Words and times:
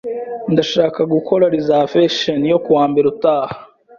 Ndashaka 0.53 0.99
gukora 1.13 1.51
reservation 1.55 2.39
yo 2.51 2.57
kuwa 2.63 2.83
mbere 2.91 3.05
utaha. 3.13 3.53